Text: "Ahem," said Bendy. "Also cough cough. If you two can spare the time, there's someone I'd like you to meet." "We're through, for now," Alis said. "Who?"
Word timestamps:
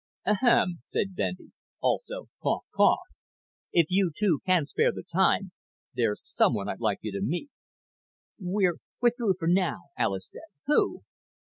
"Ahem," 0.25 0.81
said 0.87 1.13
Bendy. 1.15 1.51
"Also 1.79 2.27
cough 2.41 2.63
cough. 2.73 3.03
If 3.71 3.85
you 3.89 4.11
two 4.17 4.39
can 4.47 4.65
spare 4.65 4.91
the 4.91 5.03
time, 5.03 5.51
there's 5.95 6.21
someone 6.23 6.67
I'd 6.67 6.79
like 6.81 6.97
you 7.03 7.11
to 7.11 7.21
meet." 7.21 7.51
"We're 8.39 8.79
through, 8.99 9.35
for 9.37 9.47
now," 9.47 9.89
Alis 9.95 10.31
said. 10.31 10.49
"Who?" 10.65 11.03